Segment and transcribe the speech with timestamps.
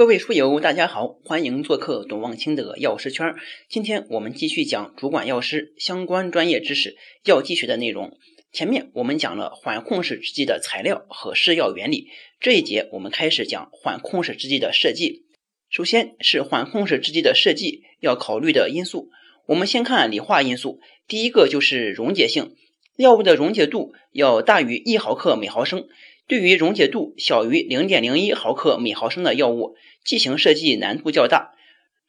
[0.00, 3.34] 各位书友，大家好，欢迎做客董望清的药师圈。
[3.68, 8.16] 今天我们继续讲主管药师相关专业知识药剂学的内容。
[8.50, 12.06] 前面我们讲了缓控释制剂的材料和试药原理，
[12.40, 15.26] 这一节我们开始讲缓控释制剂的设计。
[15.68, 19.10] 首先是缓控释制剂的设计要考虑的因素，
[19.48, 22.56] 我们先看理化因素，第一个就是溶解性，
[22.96, 25.86] 药物的溶解度要大于一毫克每毫升。
[26.30, 29.74] 对于溶解度小于零点零一毫克每毫升的药物，
[30.04, 31.56] 剂型设计难度较大。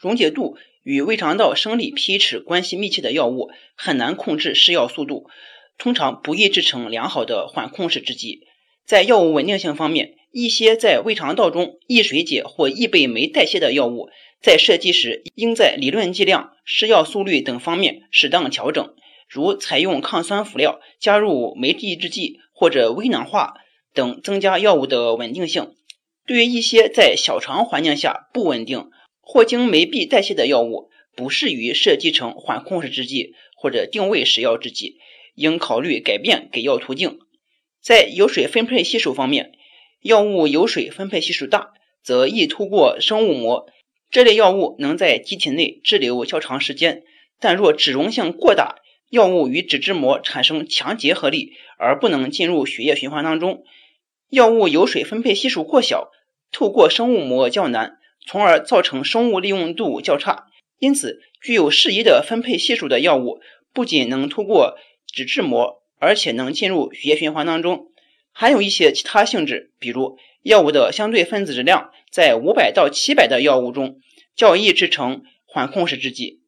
[0.00, 5.26] 溶解度与胃肠道生理 pH 关系密切的药物很难控制施药速度，
[5.76, 8.46] 通常不易制成良好的缓控式制剂。
[8.86, 14.08] 在药物稳定性方面，一些在胃肠道中易水解或易被酶代谢的药物，
[14.40, 18.94] 在设计时应在理论剂量、施药速率等方面适当调整，
[19.28, 23.56] 如采用抗酸辅料、加入酶抑制剂或者微囊化。
[23.96, 25.74] 等增加药物的稳定性。
[26.24, 34.98] 对于一些在小肠环境下不稳定或经酶壁代谢的药物，不适于设计成缓控式制剂或者定位使药制剂，
[35.34, 37.18] 应考虑改变给药途径。
[37.80, 39.52] 在油水分配系数方面，
[40.02, 41.70] 药物油水分配系数大，
[42.02, 43.68] 则易突过生物膜，
[44.10, 47.02] 这类药物能在机体内滞留较长时间。
[47.38, 48.76] 但若脂溶性过大，
[49.10, 53.62] 药物与脂质膜产生强结合力，而不能进入血液循环当中。
[54.28, 56.10] 药物油水分配系数过小，
[56.50, 60.46] 透过生物膜较难，从而造成生物利用度较差。
[60.78, 63.40] 因此，具有适宜的分配系数的药物，
[63.72, 67.86] 不仅能通过脂质膜，而且能进入血液循环当中。
[68.32, 74.00] 还有一些其他性质，比如药物的相对分子质量在五百到七百的药物中，
[74.34, 76.40] 较易制成缓控释制剂；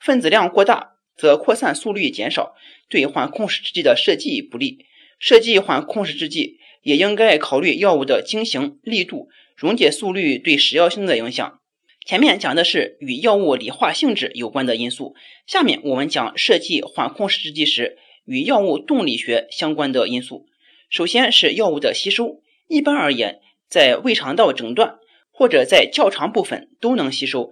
[0.00, 2.54] 分子量过大，则扩散速率减少，
[2.88, 4.86] 对缓控式制剂的设计不利。
[5.18, 6.58] 设计缓控式制剂。
[6.86, 11.58] 也应该考虑药物的经行、力度、溶解速率对使药性的影响。
[12.06, 15.16] 前面讲的是与药物理化性质有关的因素，
[15.48, 20.46] 下面我们讲设计缓控式制剂时与药物动力学相关的因素。
[20.88, 24.98] 首先是药物的吸收，一般而言，在胃肠道整段
[25.32, 27.50] 或者在较长部分都能吸收，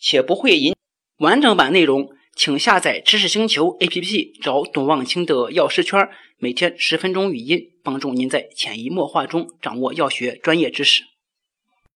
[0.00, 0.74] 且不会引
[1.18, 2.08] 完整版内容。
[2.34, 11.11] 请下载知识星球 APP，找董望清的药师圈，每天十分钟语音，帮助您在潜移默化中掌握药学专业知识。